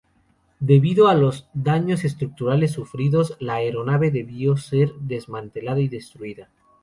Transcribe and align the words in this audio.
Debido 0.59 1.07
a 1.09 1.13
los 1.13 1.45
daños 1.53 2.05
estructurales 2.05 2.71
sufridos, 2.71 3.37
la 3.39 3.57
aeronave 3.57 4.09
debió 4.09 4.57
ser 4.57 4.95
desmantelada 4.99 5.79
y 5.79 5.89
destruida. 5.89 6.49